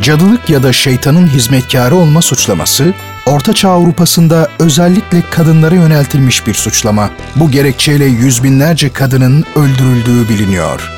[0.00, 2.94] Cadılık ya da şeytanın hizmetkarı olma suçlaması,
[3.26, 7.10] Ortaçağ Avrupa'sında özellikle kadınlara yöneltilmiş bir suçlama.
[7.36, 10.90] Bu gerekçeyle yüz binlerce kadının öldürüldüğü biliniyor.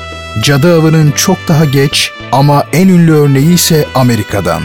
[0.43, 4.61] Cadı avının çok daha geç ama en ünlü örneği ise Amerika'dan.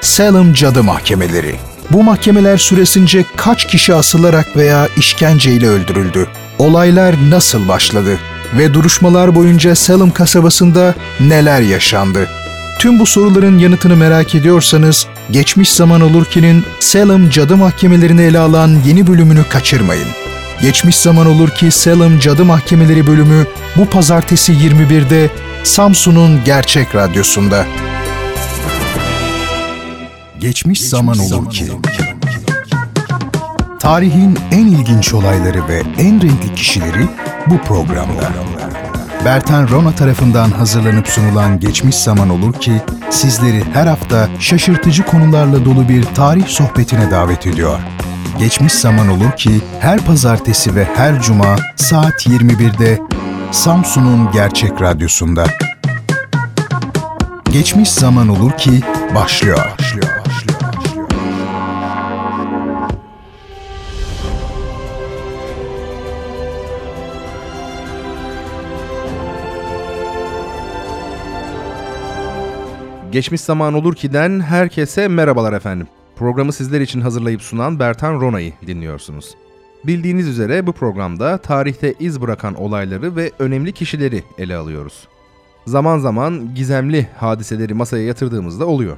[0.00, 1.56] Salem Cadı Mahkemeleri.
[1.90, 6.26] Bu mahkemeler süresince kaç kişi asılarak veya işkenceyle öldürüldü?
[6.58, 8.18] Olaylar nasıl başladı?
[8.58, 12.28] Ve duruşmalar boyunca Salem kasabasında neler yaşandı?
[12.78, 18.76] Tüm bu soruların yanıtını merak ediyorsanız, Geçmiş Zaman Olur ki'nin Salem Cadı Mahkemelerini ele alan
[18.86, 20.08] yeni bölümünü kaçırmayın.
[20.60, 25.30] Geçmiş Zaman Olur ki Salem Cadı Mahkemeleri bölümü bu pazartesi 21'de
[25.64, 27.66] Samsun'un Gerçek Radyosu'nda.
[30.40, 31.64] Geçmiş, Zaman Olur ki
[33.80, 37.08] Tarihin en ilginç olayları ve en renkli kişileri
[37.46, 38.32] bu programda.
[39.24, 42.72] Bertan Rona tarafından hazırlanıp sunulan Geçmiş Zaman Olur ki
[43.10, 47.78] sizleri her hafta şaşırtıcı konularla dolu bir tarih sohbetine davet ediyor.
[48.38, 52.98] Geçmiş Zaman Olur ki her pazartesi ve her cuma saat 21'de
[53.52, 55.44] Samsun'un Gerçek Radyosu'nda.
[57.52, 58.80] Geçmiş Zaman Olur ki
[59.14, 59.58] başlıyor.
[59.78, 60.17] başlıyor.
[73.12, 75.86] Geçmiş Zaman Olur Ki'den herkese merhabalar efendim.
[76.16, 79.34] Programı sizler için hazırlayıp sunan Bertan Rona'yı dinliyorsunuz.
[79.84, 85.08] Bildiğiniz üzere bu programda tarihte iz bırakan olayları ve önemli kişileri ele alıyoruz.
[85.66, 88.96] Zaman zaman gizemli hadiseleri masaya yatırdığımızda oluyor.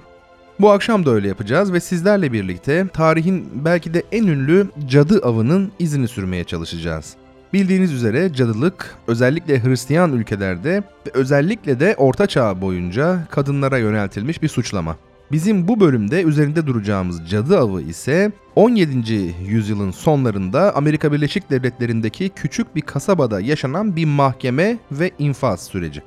[0.61, 5.73] Bu akşam da öyle yapacağız ve sizlerle birlikte tarihin belki de en ünlü cadı avının
[5.79, 7.15] izini sürmeye çalışacağız.
[7.53, 14.49] Bildiğiniz üzere cadılık özellikle Hristiyan ülkelerde ve özellikle de Orta Çağ boyunca kadınlara yöneltilmiş bir
[14.49, 14.97] suçlama.
[15.33, 19.35] Bizim bu bölümde üzerinde duracağımız cadı avı ise 17.
[19.47, 26.03] yüzyılın sonlarında Amerika Birleşik Devletleri'ndeki küçük bir kasabada yaşanan bir mahkeme ve infaz süreci.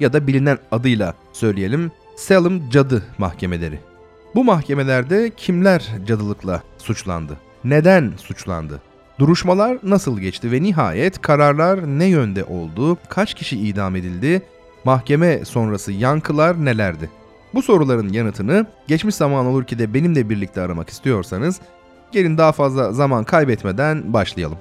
[0.00, 3.80] Ya da bilinen adıyla söyleyelim Salem Cadı Mahkemeleri.
[4.34, 7.36] Bu mahkemelerde kimler cadılıkla suçlandı?
[7.64, 8.80] Neden suçlandı?
[9.18, 14.42] Duruşmalar nasıl geçti ve nihayet kararlar ne yönde oldu, kaç kişi idam edildi,
[14.84, 17.10] mahkeme sonrası yankılar nelerdi?
[17.54, 21.60] Bu soruların yanıtını geçmiş zaman olur ki de benimle birlikte aramak istiyorsanız
[22.12, 24.58] gelin daha fazla zaman kaybetmeden başlayalım.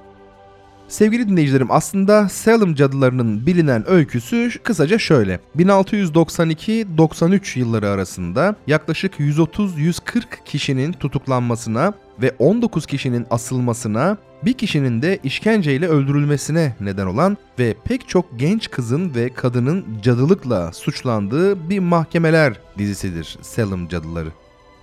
[0.87, 5.39] Sevgili dinleyicilerim aslında Salem cadılarının bilinen öyküsü kısaca şöyle.
[5.57, 15.87] 1692-93 yılları arasında yaklaşık 130-140 kişinin tutuklanmasına ve 19 kişinin asılmasına, bir kişinin de işkenceyle
[15.87, 23.37] öldürülmesine neden olan ve pek çok genç kızın ve kadının cadılıkla suçlandığı bir mahkemeler dizisidir
[23.41, 24.29] Salem Cadıları.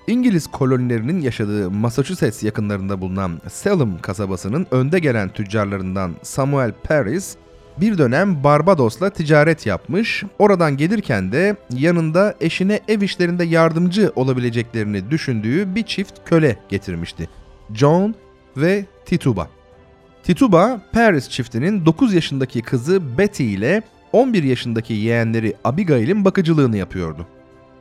[0.06, 7.36] İngiliz kolonilerinin yaşadığı Massachusetts yakınlarında bulunan Salem kasabasının önde gelen tüccarlarından Samuel Paris,
[7.80, 15.74] bir dönem Barbados'la ticaret yapmış, oradan gelirken de yanında eşine ev işlerinde yardımcı olabileceklerini düşündüğü
[15.74, 17.28] bir çift köle getirmişti.
[17.74, 18.14] John
[18.56, 19.48] ve Tituba.
[20.22, 23.82] Tituba, Paris çiftinin 9 yaşındaki kızı Betty ile
[24.12, 27.26] 11 yaşındaki yeğenleri Abigail'in bakıcılığını yapıyordu.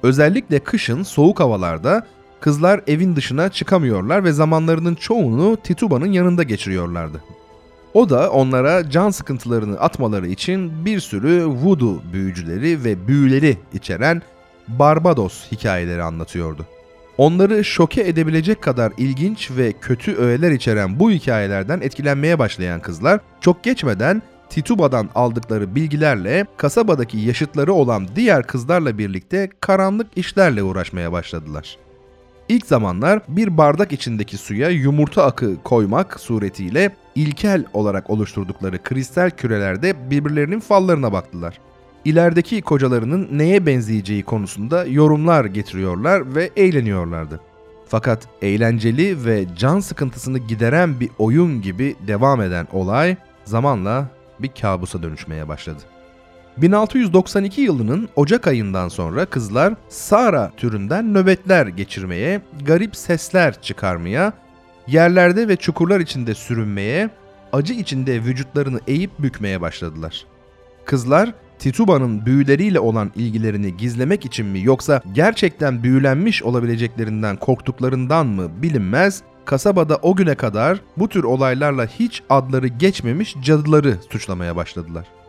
[0.03, 2.07] Özellikle kışın soğuk havalarda
[2.39, 7.21] kızlar evin dışına çıkamıyorlar ve zamanlarının çoğunu Tituba'nın yanında geçiriyorlardı.
[7.93, 14.21] O da onlara can sıkıntılarını atmaları için bir sürü voodoo büyücüleri ve büyüleri içeren
[14.67, 16.65] Barbados hikayeleri anlatıyordu.
[17.17, 23.63] Onları şoke edebilecek kadar ilginç ve kötü öğeler içeren bu hikayelerden etkilenmeye başlayan kızlar çok
[23.63, 31.77] geçmeden Tituba'dan aldıkları bilgilerle kasabadaki yaşıtları olan diğer kızlarla birlikte karanlık işlerle uğraşmaya başladılar.
[32.51, 40.09] İlk zamanlar bir bardak içindeki suya yumurta akı koymak suretiyle ilkel olarak oluşturdukları kristal kürelerde
[40.09, 41.59] birbirlerinin fallarına baktılar.
[42.05, 47.39] İlerideki kocalarının neye benzeyeceği konusunda yorumlar getiriyorlar ve eğleniyorlardı.
[47.87, 53.15] Fakat eğlenceli ve can sıkıntısını gideren bir oyun gibi devam eden olay
[53.45, 54.07] zamanla
[54.39, 55.81] bir kabusa dönüşmeye başladı.
[56.57, 64.33] 1692 yılının Ocak ayından sonra kızlar Sara türünden nöbetler geçirmeye, garip sesler çıkarmaya,
[64.87, 67.09] yerlerde ve çukurlar içinde sürünmeye,
[67.53, 70.25] acı içinde vücutlarını eğip bükmeye başladılar.
[70.85, 79.21] Kızlar Tituba'nın büyüleriyle olan ilgilerini gizlemek için mi yoksa gerçekten büyülenmiş olabileceklerinden korktuklarından mı bilinmez,
[79.45, 85.20] kasabada o güne kadar bu tür olaylarla hiç adları geçmemiş cadıları suçlamaya başladılar.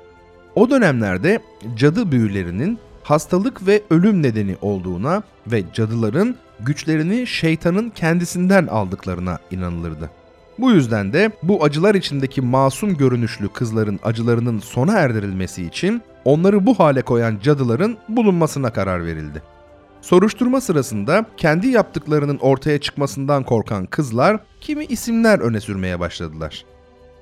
[0.54, 1.38] O dönemlerde
[1.76, 10.10] cadı büyülerinin hastalık ve ölüm nedeni olduğuna ve cadıların güçlerini şeytanın kendisinden aldıklarına inanılırdı.
[10.58, 16.78] Bu yüzden de bu acılar içindeki masum görünüşlü kızların acılarının sona erdirilmesi için onları bu
[16.78, 19.43] hale koyan cadıların bulunmasına karar verildi.
[20.00, 26.64] Soruşturma sırasında kendi yaptıklarının ortaya çıkmasından korkan kızlar kimi isimler öne sürmeye başladılar.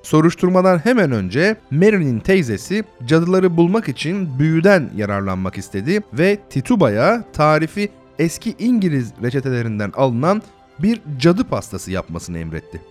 [0.03, 7.89] Soruşturmadan hemen önce Mary'nin teyzesi cadıları bulmak için büyüden yararlanmak istedi ve Tituba'ya tarifi
[8.19, 10.41] eski İngiliz reçetelerinden alınan
[10.79, 12.81] bir cadı pastası yapmasını emretti.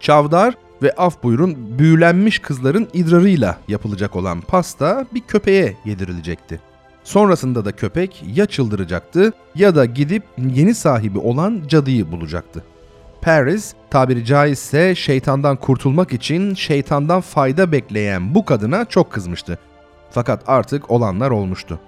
[0.00, 6.60] Çavdar ve af buyurun büyülenmiş kızların idrarıyla yapılacak olan pasta bir köpeğe yedirilecekti.
[7.04, 12.64] Sonrasında da köpek ya çıldıracaktı ya da gidip yeni sahibi olan cadıyı bulacaktı.
[13.24, 19.58] Paris tabiri caizse şeytandan kurtulmak için şeytandan fayda bekleyen bu kadına çok kızmıştı.
[20.10, 21.80] Fakat artık olanlar olmuştu.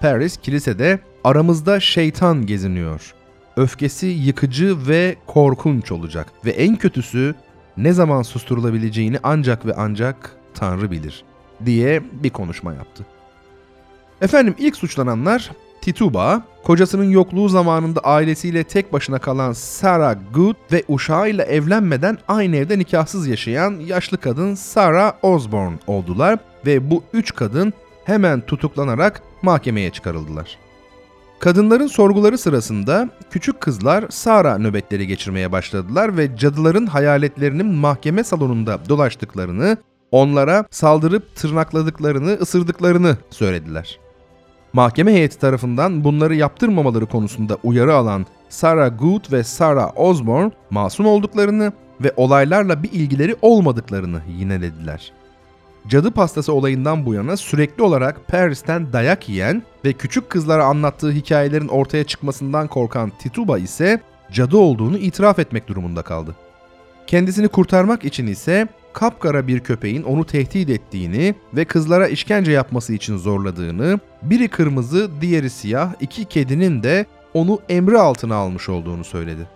[0.00, 3.14] Paris kilisede aramızda şeytan geziniyor.
[3.56, 7.34] Öfkesi yıkıcı ve korkunç olacak ve en kötüsü
[7.76, 11.24] ne zaman susturulabileceğini ancak ve ancak Tanrı bilir
[11.66, 13.06] diye bir konuşma yaptı.
[14.20, 15.50] Efendim ilk suçlananlar
[15.82, 22.78] Tituba, kocasının yokluğu zamanında ailesiyle tek başına kalan Sarah Good ve uşağıyla evlenmeden aynı evde
[22.78, 27.72] nikahsız yaşayan yaşlı kadın Sarah Osborne oldular ve bu üç kadın
[28.04, 30.58] hemen tutuklanarak mahkemeye çıkarıldılar.
[31.38, 39.76] Kadınların sorguları sırasında küçük kızlar Sara nöbetleri geçirmeye başladılar ve cadıların hayaletlerinin mahkeme salonunda dolaştıklarını,
[40.10, 44.01] onlara saldırıp tırnakladıklarını, ısırdıklarını söylediler.
[44.72, 51.72] Mahkeme heyeti tarafından bunları yaptırmamaları konusunda uyarı alan Sarah Good ve Sarah Osborne masum olduklarını
[52.00, 55.12] ve olaylarla bir ilgileri olmadıklarını yinelediler.
[55.88, 61.68] Cadı pastası olayından bu yana sürekli olarak Paris'ten dayak yiyen ve küçük kızlara anlattığı hikayelerin
[61.68, 64.00] ortaya çıkmasından korkan Tituba ise
[64.32, 66.36] cadı olduğunu itiraf etmek durumunda kaldı.
[67.06, 73.16] Kendisini kurtarmak için ise kapkara bir köpeğin onu tehdit ettiğini ve kızlara işkence yapması için
[73.16, 79.48] zorladığını, biri kırmızı, diğeri siyah, iki kedinin de onu emri altına almış olduğunu söyledi.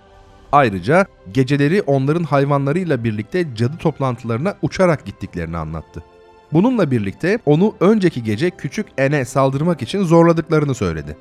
[0.52, 6.02] Ayrıca geceleri onların hayvanlarıyla birlikte cadı toplantılarına uçarak gittiklerini anlattı.
[6.52, 11.16] Bununla birlikte onu önceki gece küçük Ene saldırmak için zorladıklarını söyledi.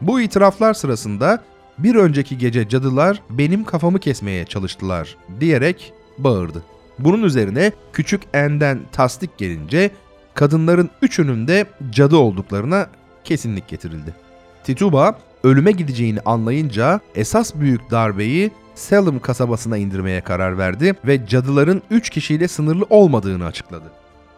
[0.00, 1.42] Bu itiraflar sırasında
[1.78, 6.62] bir önceki gece cadılar benim kafamı kesmeye çalıştılar diyerek bağırdı.
[7.04, 9.90] Bunun üzerine küçük En'den tasdik gelince
[10.34, 12.86] kadınların üçünün de cadı olduklarına
[13.24, 14.14] kesinlik getirildi.
[14.64, 22.10] Tituba ölüme gideceğini anlayınca esas büyük darbeyi Salem kasabasına indirmeye karar verdi ve cadıların 3
[22.10, 23.84] kişiyle sınırlı olmadığını açıkladı.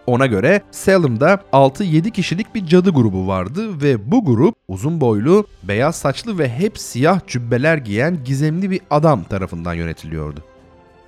[0.07, 5.97] Ona göre Salem'da 6-7 kişilik bir cadı grubu vardı ve bu grup uzun boylu, beyaz
[5.97, 10.54] saçlı ve hep siyah cübbeler giyen gizemli bir adam tarafından yönetiliyordu.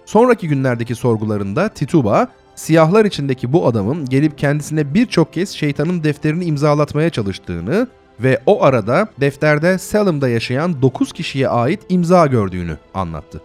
[0.06, 7.10] Sonraki günlerdeki sorgularında Tituba, siyahlar içindeki bu adamın gelip kendisine birçok kez şeytanın defterini imzalatmaya
[7.10, 7.88] çalıştığını
[8.20, 13.40] ve o arada defterde Salem'da yaşayan 9 kişiye ait imza gördüğünü anlattı.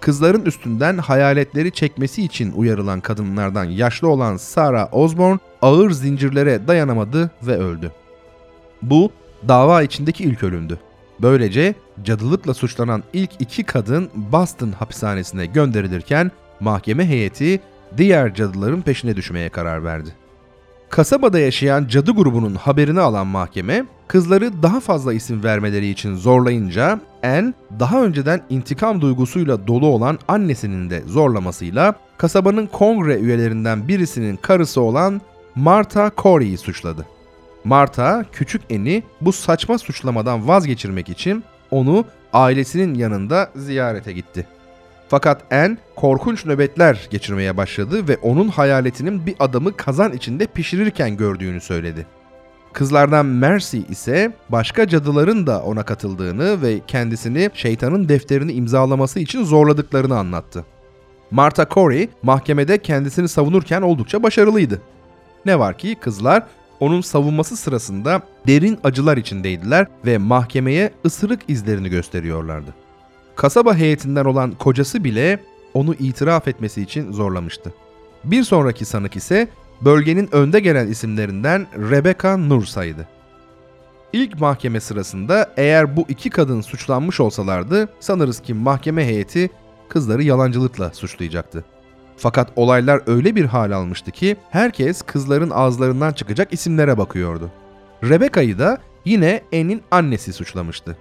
[0.00, 7.56] Kızların üstünden hayaletleri çekmesi için uyarılan kadınlardan yaşlı olan Sarah Osborne ağır zincirlere dayanamadı ve
[7.56, 7.92] öldü.
[8.82, 9.10] Bu
[9.48, 10.78] dava içindeki ilk ölümdü.
[11.22, 17.60] Böylece cadılıkla suçlanan ilk iki kadın Boston hapishanesine gönderilirken mahkeme heyeti
[17.96, 20.10] diğer cadıların peşine düşmeye karar verdi.
[20.90, 27.52] Kasabada yaşayan cadı grubunun haberini alan mahkeme, kızları daha fazla isim vermeleri için zorlayınca Anne,
[27.80, 35.20] daha önceden intikam duygusuyla dolu olan annesinin de zorlamasıyla kasabanın kongre üyelerinden birisinin karısı olan
[35.54, 37.06] Martha Corey'i suçladı.
[37.64, 44.46] Martha, küçük Anne'i bu saçma suçlamadan vazgeçirmek için onu ailesinin yanında ziyarete gitti.
[45.08, 51.60] Fakat Anne korkunç nöbetler geçirmeye başladı ve onun hayaletinin bir adamı kazan içinde pişirirken gördüğünü
[51.60, 52.06] söyledi.
[52.72, 60.18] Kızlardan Mercy ise başka cadıların da ona katıldığını ve kendisini şeytanın defterini imzalaması için zorladıklarını
[60.18, 60.64] anlattı.
[61.30, 64.82] Martha Corey mahkemede kendisini savunurken oldukça başarılıydı.
[65.46, 66.42] Ne var ki kızlar
[66.82, 72.74] onun savunması sırasında derin acılar içindeydiler ve mahkemeye ısırık izlerini gösteriyorlardı.
[73.36, 75.40] Kasaba heyetinden olan kocası bile
[75.74, 77.74] onu itiraf etmesi için zorlamıştı.
[78.24, 79.48] Bir sonraki sanık ise
[79.80, 83.08] bölgenin önde gelen isimlerinden Rebecca Nursa'ydı.
[84.12, 89.50] İlk mahkeme sırasında eğer bu iki kadın suçlanmış olsalardı sanırız ki mahkeme heyeti
[89.88, 91.64] kızları yalancılıkla suçlayacaktı.
[92.16, 97.50] Fakat olaylar öyle bir hal almıştı ki herkes kızların ağızlarından çıkacak isimlere bakıyordu.
[98.04, 100.96] Rebecca'yı da yine Anne'in annesi suçlamıştı.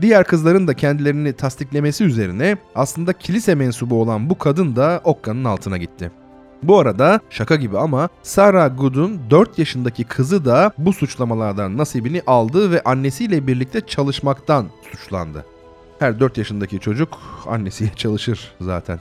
[0.00, 5.76] Diğer kızların da kendilerini tasdiklemesi üzerine aslında kilise mensubu olan bu kadın da okkanın altına
[5.76, 6.10] gitti.
[6.62, 12.70] Bu arada şaka gibi ama Sarah Good'un 4 yaşındaki kızı da bu suçlamalardan nasibini aldı
[12.70, 15.44] ve annesiyle birlikte çalışmaktan suçlandı.
[15.98, 19.00] Her 4 yaşındaki çocuk annesiyle çalışır zaten.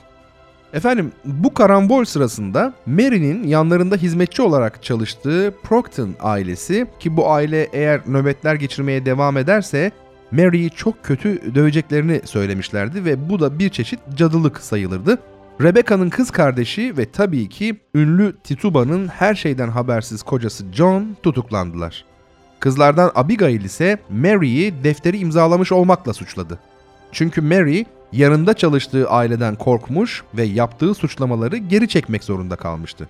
[0.74, 8.01] Efendim bu karambol sırasında Mary'nin yanlarında hizmetçi olarak çalıştığı Procton ailesi ki bu aile eğer
[8.08, 9.92] nöbetler geçirmeye devam ederse
[10.32, 15.18] Mary'i çok kötü döveceklerini söylemişlerdi ve bu da bir çeşit cadılık sayılırdı.
[15.62, 22.06] Rebecca'nın kız kardeşi ve tabii ki ünlü Tituba'nın her şeyden habersiz kocası John tutuklandılar.
[22.60, 26.60] Kızlardan Abigail ise Mary'i defteri imzalamış olmakla suçladı.
[27.12, 33.10] Çünkü Mary yanında çalıştığı aileden korkmuş ve yaptığı suçlamaları geri çekmek zorunda kalmıştı.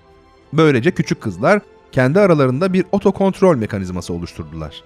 [0.54, 4.84] Böylece küçük kızlar kendi aralarında bir otokontrol mekanizması oluşturdular.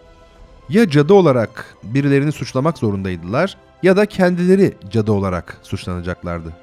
[0.69, 6.53] Ya cadı olarak birilerini suçlamak zorundaydılar ya da kendileri cadı olarak suçlanacaklardı.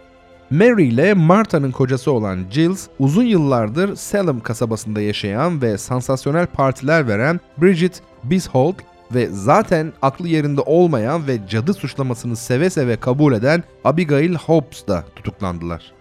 [0.51, 7.41] Mary ile Martha'nın kocası olan Giles uzun yıllardır Salem kasabasında yaşayan ve sansasyonel partiler veren
[7.59, 8.77] Bridget Bisholt
[9.15, 15.05] ve zaten aklı yerinde olmayan ve cadı suçlamasını seve seve kabul eden Abigail Hobbs da
[15.17, 15.93] tutuklandılar.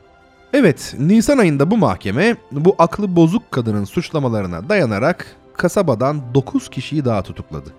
[0.53, 7.21] Evet, Nisan ayında bu mahkeme bu aklı bozuk kadının suçlamalarına dayanarak kasabadan 9 kişiyi daha
[7.21, 7.69] tutukladı.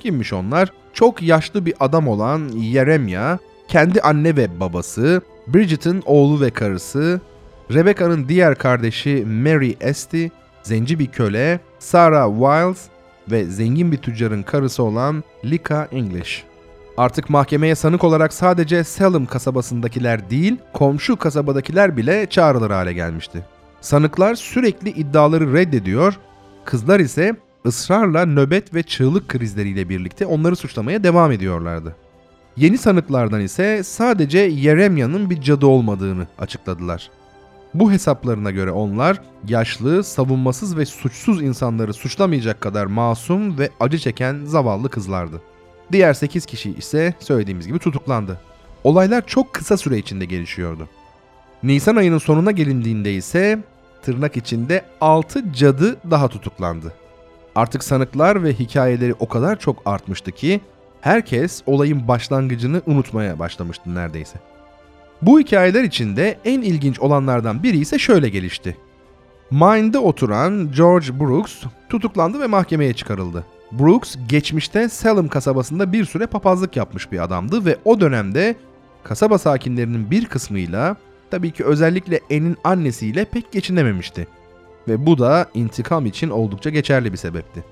[0.00, 0.72] Kimmiş onlar?
[0.92, 7.20] Çok yaşlı bir adam olan Yeremya, kendi anne ve babası, Bridget'in oğlu ve karısı,
[7.72, 10.26] Rebecca'nın diğer kardeşi Mary Esty,
[10.62, 12.88] zenci bir köle, Sarah Wiles
[13.30, 16.44] ve zengin bir tüccarın karısı olan Lika English.
[16.96, 23.44] Artık mahkemeye sanık olarak sadece Salem kasabasındakiler değil, komşu kasabadakiler bile çağrılır hale gelmişti.
[23.80, 26.18] Sanıklar sürekli iddiaları reddediyor,
[26.64, 31.96] kızlar ise ısrarla nöbet ve çığlık krizleriyle birlikte onları suçlamaya devam ediyorlardı.
[32.56, 37.10] Yeni sanıklardan ise sadece Yeremya'nın bir cadı olmadığını açıkladılar.
[37.74, 44.44] Bu hesaplarına göre onlar yaşlı, savunmasız ve suçsuz insanları suçlamayacak kadar masum ve acı çeken
[44.44, 45.42] zavallı kızlardı.
[45.92, 48.40] Diğer 8 kişi ise söylediğimiz gibi tutuklandı.
[48.84, 50.88] Olaylar çok kısa süre içinde gelişiyordu.
[51.62, 53.58] Nisan ayının sonuna gelindiğinde ise
[54.02, 56.92] tırnak içinde 6 cadı daha tutuklandı.
[57.54, 60.60] Artık sanıklar ve hikayeleri o kadar çok artmıştı ki
[61.00, 64.49] herkes olayın başlangıcını unutmaya başlamıştı neredeyse.
[65.22, 68.76] Bu hikayeler içinde en ilginç olanlardan biri ise şöyle gelişti.
[69.50, 71.54] Maine'de oturan George Brooks
[71.88, 73.44] tutuklandı ve mahkemeye çıkarıldı.
[73.72, 78.54] Brooks geçmişte Salem kasabasında bir süre papazlık yapmış bir adamdı ve o dönemde
[79.04, 80.96] kasaba sakinlerinin bir kısmıyla
[81.30, 84.26] tabii ki özellikle Anne'in annesiyle pek geçinememişti.
[84.88, 87.64] Ve bu da intikam için oldukça geçerli bir sebepti.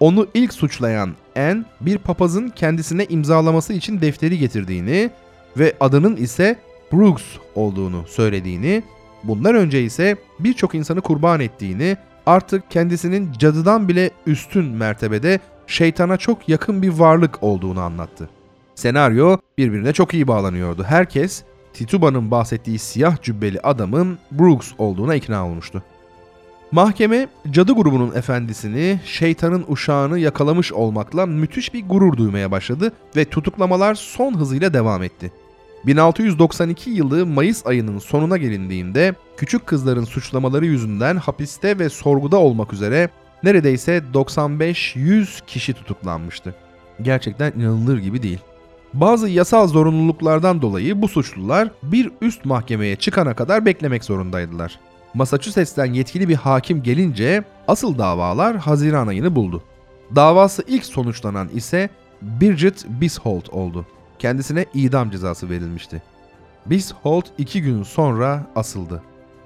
[0.00, 5.10] Onu ilk suçlayan Anne bir papazın kendisine imzalaması için defteri getirdiğini
[5.56, 6.56] ve adının ise
[6.92, 7.24] Brooks
[7.54, 8.82] olduğunu söylediğini,
[9.24, 16.48] bundan önce ise birçok insanı kurban ettiğini, artık kendisinin cadıdan bile üstün mertebede şeytana çok
[16.48, 18.28] yakın bir varlık olduğunu anlattı.
[18.74, 20.84] Senaryo birbirine çok iyi bağlanıyordu.
[20.84, 25.82] Herkes Tituba'nın bahsettiği siyah cübbeli adamın Brooks olduğuna ikna olmuştu.
[26.72, 33.94] Mahkeme cadı grubunun efendisini şeytanın uşağını yakalamış olmakla müthiş bir gurur duymaya başladı ve tutuklamalar
[33.94, 35.32] son hızıyla devam etti.
[35.86, 43.08] 1692 yılı Mayıs ayının sonuna gelindiğinde küçük kızların suçlamaları yüzünden hapiste ve sorguda olmak üzere
[43.42, 46.54] neredeyse 95-100 kişi tutuklanmıştı.
[47.02, 48.38] Gerçekten inanılır gibi değil.
[48.94, 54.80] Bazı yasal zorunluluklardan dolayı bu suçlular bir üst mahkemeye çıkana kadar beklemek zorundaydılar.
[55.14, 59.62] Massachusetts'ten yetkili bir hakim gelince asıl davalar Haziran ayını buldu.
[60.14, 61.90] Davası ilk sonuçlanan ise
[62.22, 63.86] Bridget Bisholt oldu.
[64.24, 66.02] Kendisine idam cezası verilmişti.
[66.66, 69.02] Bisholt iki gün sonra asıldı.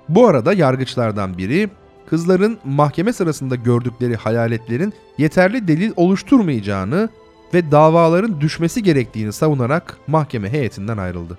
[0.08, 1.70] Bu arada yargıçlardan biri
[2.06, 7.08] kızların mahkeme sırasında gördükleri hayaletlerin yeterli delil oluşturmayacağını
[7.54, 11.38] ve davaların düşmesi gerektiğini savunarak mahkeme heyetinden ayrıldı.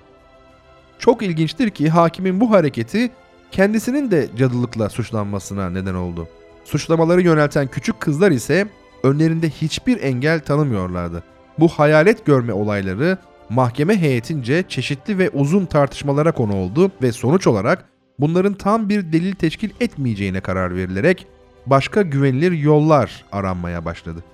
[0.98, 3.10] Çok ilginçtir ki hakimin bu hareketi
[3.50, 6.28] kendisinin de cadılıkla suçlanmasına neden oldu.
[6.64, 8.68] Suçlamaları yönelten küçük kızlar ise
[9.02, 11.22] önlerinde hiçbir engel tanımıyorlardı.
[11.58, 13.18] Bu hayalet görme olayları
[13.50, 17.84] mahkeme heyetince çeşitli ve uzun tartışmalara konu oldu ve sonuç olarak
[18.18, 21.26] bunların tam bir delil teşkil etmeyeceğine karar verilerek
[21.66, 24.24] başka güvenilir yollar aranmaya başladı.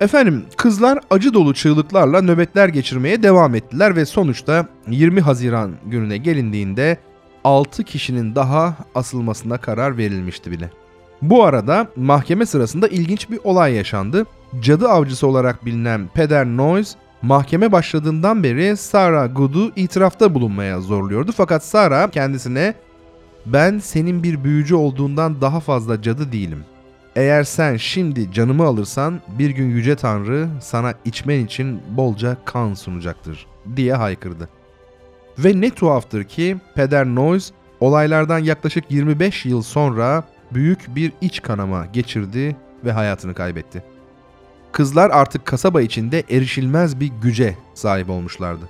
[0.00, 6.98] Efendim kızlar acı dolu çığlıklarla nöbetler geçirmeye devam ettiler ve sonuçta 20 Haziran gününe gelindiğinde
[7.44, 10.70] 6 kişinin daha asılmasına karar verilmişti bile.
[11.22, 14.26] Bu arada mahkeme sırasında ilginç bir olay yaşandı.
[14.60, 21.32] cadı avcısı olarak bilinen Peder Noyes mahkeme başladığından beri Sarah Good'u itirafta bulunmaya zorluyordu.
[21.36, 22.74] Fakat Sarah kendisine
[23.46, 26.64] ben senin bir büyücü olduğundan daha fazla cadı değilim.
[27.16, 33.46] Eğer sen şimdi canımı alırsan bir gün Yüce Tanrı sana içmen için bolca kan sunacaktır
[33.76, 34.48] diye haykırdı.
[35.38, 41.86] Ve ne tuhaftır ki Peder Noyes olaylardan yaklaşık 25 yıl sonra büyük bir iç kanama
[41.86, 43.84] geçirdi ve hayatını kaybetti.
[44.72, 48.68] Kızlar artık kasaba içinde erişilmez bir güce sahip olmuşlardı.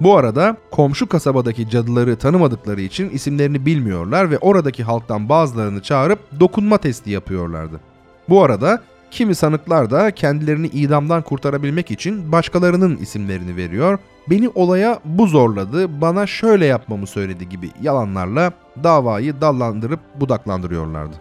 [0.00, 6.78] Bu arada komşu kasabadaki cadıları tanımadıkları için isimlerini bilmiyorlar ve oradaki halktan bazılarını çağırıp dokunma
[6.78, 7.80] testi yapıyorlardı.
[8.28, 13.98] Bu arada kimi sanıklar da kendilerini idamdan kurtarabilmek için başkalarının isimlerini veriyor.
[14.30, 21.16] Beni olaya bu zorladı, bana şöyle yapmamı söyledi gibi yalanlarla davayı dallandırıp budaklandırıyorlardı.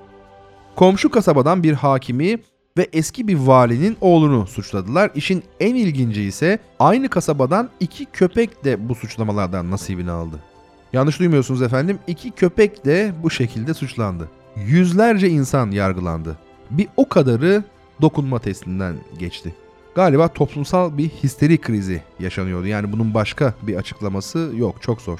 [0.75, 2.37] Komşu kasabadan bir hakimi
[2.79, 5.11] ve eski bir valinin oğlunu suçladılar.
[5.15, 10.39] İşin en ilginci ise aynı kasabadan iki köpek de bu suçlamalardan nasibini aldı.
[10.93, 11.99] Yanlış duymuyorsunuz efendim.
[12.07, 14.29] İki köpek de bu şekilde suçlandı.
[14.55, 16.37] Yüzlerce insan yargılandı.
[16.71, 17.63] Bir o kadarı
[18.01, 19.55] dokunma testinden geçti.
[19.95, 22.67] Galiba toplumsal bir histeri krizi yaşanıyordu.
[22.67, 24.81] Yani bunun başka bir açıklaması yok.
[24.81, 25.19] Çok zor.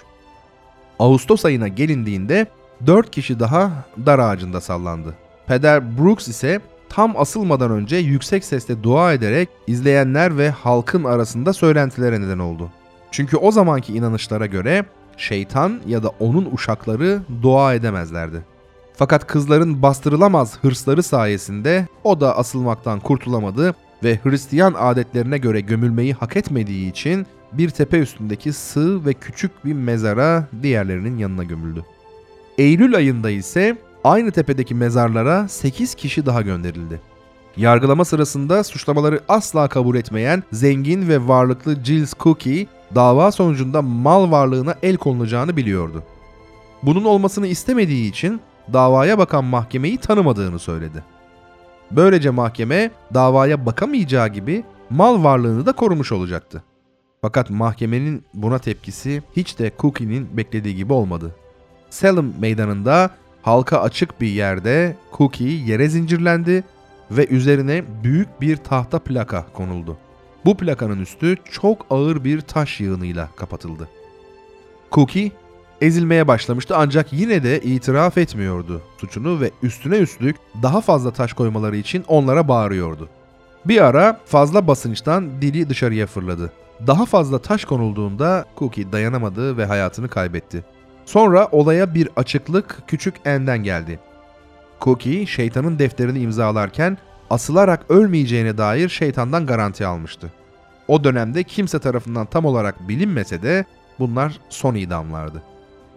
[0.99, 2.47] Ağustos ayına gelindiğinde
[2.85, 3.71] 4 kişi daha
[4.05, 5.15] dar ağacında sallandı.
[5.47, 12.21] Peder Brooks ise tam asılmadan önce yüksek sesle dua ederek izleyenler ve halkın arasında söylentilere
[12.21, 12.69] neden oldu.
[13.11, 14.85] Çünkü o zamanki inanışlara göre
[15.17, 18.43] şeytan ya da onun uşakları dua edemezlerdi.
[18.95, 26.37] Fakat kızların bastırılamaz hırsları sayesinde o da asılmaktan kurtulamadı ve Hristiyan adetlerine göre gömülmeyi hak
[26.37, 31.85] etmediği için bir tepe üstündeki sığ ve küçük bir mezara diğerlerinin yanına gömüldü.
[32.57, 37.01] Eylül ayında ise aynı tepedeki mezarlara 8 kişi daha gönderildi.
[37.57, 44.75] Yargılama sırasında suçlamaları asla kabul etmeyen zengin ve varlıklı Giles Cookie dava sonucunda mal varlığına
[44.83, 46.03] el konulacağını biliyordu.
[46.83, 48.41] Bunun olmasını istemediği için
[48.73, 51.03] davaya bakan mahkemeyi tanımadığını söyledi.
[51.91, 56.63] Böylece mahkeme davaya bakamayacağı gibi mal varlığını da korumuş olacaktı.
[57.21, 61.35] Fakat mahkemenin buna tepkisi hiç de Cookie'nin beklediği gibi olmadı.
[61.89, 63.09] Salem meydanında
[63.41, 66.63] halka açık bir yerde Cookie yere zincirlendi
[67.11, 69.97] ve üzerine büyük bir tahta plaka konuldu.
[70.45, 73.87] Bu plakanın üstü çok ağır bir taş yığınıyla kapatıldı.
[74.91, 75.31] Cookie
[75.81, 81.77] ezilmeye başlamıştı ancak yine de itiraf etmiyordu suçunu ve üstüne üstlük daha fazla taş koymaları
[81.77, 83.09] için onlara bağırıyordu.
[83.65, 86.51] Bir ara fazla basınçtan dili dışarıya fırladı.
[86.87, 90.65] Daha fazla taş konulduğunda Cookie dayanamadı ve hayatını kaybetti.
[91.09, 93.99] Sonra olaya bir açıklık küçük N'den geldi.
[94.81, 96.97] Cookie şeytanın defterini imzalarken
[97.29, 100.31] asılarak ölmeyeceğine dair şeytandan garanti almıştı.
[100.87, 103.65] O dönemde kimse tarafından tam olarak bilinmese de
[103.99, 105.43] bunlar son idamlardı.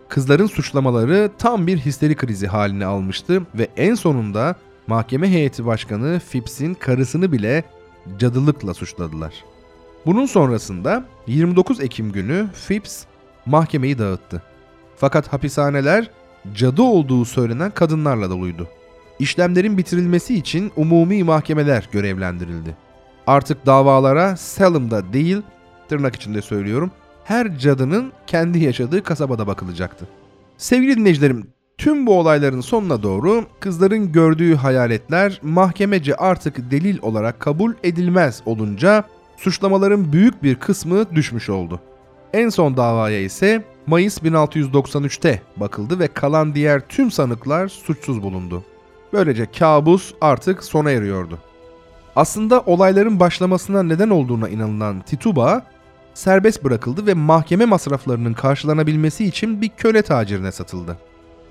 [0.08, 6.74] Kızların suçlamaları tam bir histeri krizi haline almıştı ve en sonunda mahkeme heyeti başkanı Phipps'in
[6.74, 7.64] karısını bile
[8.18, 9.34] cadılıkla suçladılar.
[10.06, 13.04] Bunun sonrasında 29 Ekim günü Phipps
[13.46, 14.51] mahkemeyi dağıttı.
[15.02, 16.10] Fakat hapishaneler
[16.54, 18.68] cadı olduğu söylenen kadınlarla doluydu.
[19.18, 22.76] İşlemlerin bitirilmesi için umumi mahkemeler görevlendirildi.
[23.26, 25.42] Artık davalara Salem'da değil,
[25.88, 26.90] tırnak içinde söylüyorum,
[27.24, 30.08] her cadının kendi yaşadığı kasabada bakılacaktı.
[30.56, 31.46] Sevgili dinleyicilerim,
[31.78, 39.04] tüm bu olayların sonuna doğru kızların gördüğü hayaletler mahkemece artık delil olarak kabul edilmez olunca
[39.36, 41.80] suçlamaların büyük bir kısmı düşmüş oldu.
[42.32, 48.64] En son davaya ise Mayıs 1693'te bakıldı ve kalan diğer tüm sanıklar suçsuz bulundu.
[49.12, 51.38] Böylece kabus artık sona eriyordu.
[52.16, 55.62] Aslında olayların başlamasına neden olduğuna inanılan Tituba
[56.14, 60.96] serbest bırakıldı ve mahkeme masraflarının karşılanabilmesi için bir köle tacirine satıldı.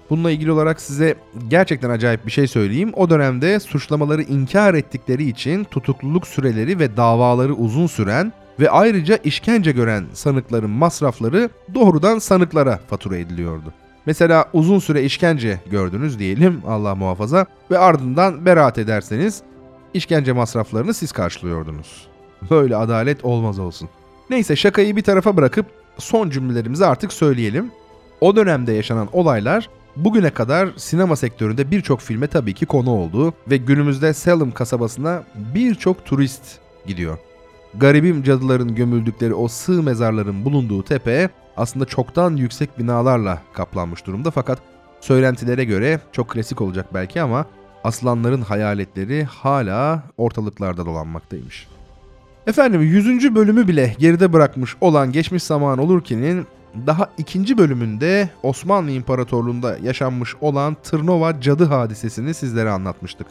[0.10, 1.16] Bununla ilgili olarak size
[1.48, 2.92] gerçekten acayip bir şey söyleyeyim.
[2.96, 9.72] O dönemde suçlamaları inkar ettikleri için tutukluluk süreleri ve davaları uzun süren ve ayrıca işkence
[9.72, 13.74] gören sanıkların masrafları doğrudan sanıklara fatura ediliyordu.
[14.06, 19.42] Mesela uzun süre işkence gördünüz diyelim Allah muhafaza ve ardından beraat ederseniz
[19.94, 22.08] işkence masraflarını siz karşılıyordunuz.
[22.50, 23.90] Böyle adalet olmaz olsun.
[24.30, 25.66] Neyse şakayı bir tarafa bırakıp
[25.98, 27.72] son cümlelerimizi artık söyleyelim.
[28.22, 33.58] O dönemde yaşanan olaylar bugüne kadar sinema sektöründe birçok filme tabii ki konu oldu ve
[33.58, 36.44] günümüzde Salem kasabasına birçok turist
[36.88, 37.18] gidiyor.
[37.76, 44.60] Garibim cadıların gömüldükleri o sığ mezarların bulunduğu tepe aslında çoktan yüksek binalarla kaplanmış durumda fakat
[45.02, 47.46] söylentilere göre çok klasik olacak belki ama
[47.84, 51.68] aslanların hayaletleri hala ortalıklarda dolanmaktaymış.
[52.48, 53.36] Efendim 100.
[53.36, 56.48] bölümü bile geride bırakmış olan Geçmiş Zaman Olurki'nin
[56.88, 63.28] daha ikinci bölümünde Osmanlı İmparatorluğu'nda yaşanmış olan Tırnova cadı hadisesini sizlere anlatmıştık.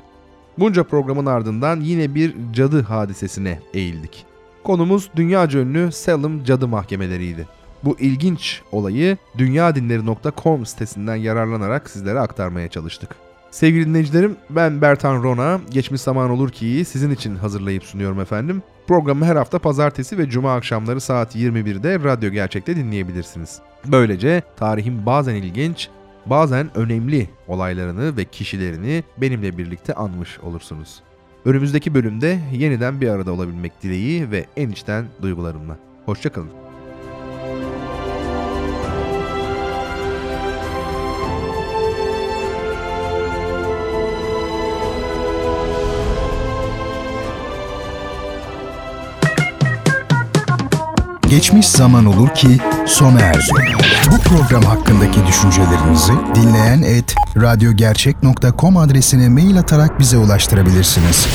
[0.58, 4.29] Bunca programın ardından yine bir cadı hadisesine eğildik.
[4.64, 7.46] Konumuz dünyaca ünlü Salem cadı mahkemeleriydi.
[7.84, 13.16] Bu ilginç olayı dünyadinleri.com sitesinden yararlanarak sizlere aktarmaya çalıştık.
[13.50, 15.60] Sevgili dinleyicilerim ben Bertan Rona.
[15.70, 18.62] Geçmiş zaman olur ki sizin için hazırlayıp sunuyorum efendim.
[18.86, 23.58] Programı her hafta pazartesi ve cuma akşamları saat 21'de Radyo Gerçek'te dinleyebilirsiniz.
[23.86, 25.88] Böylece tarihin bazen ilginç,
[26.26, 31.02] bazen önemli olaylarını ve kişilerini benimle birlikte anmış olursunuz.
[31.44, 35.78] Önümüzdeki bölümde yeniden bir arada olabilmek dileği ve en içten duygularımla.
[36.06, 36.69] Hoşçakalın.
[51.30, 53.40] Geçmiş zaman olur ki sona erdi.
[54.12, 61.26] Bu program hakkındaki düşüncelerinizi dinleyen et radyogercek.com adresine mail atarak bize ulaştırabilirsiniz.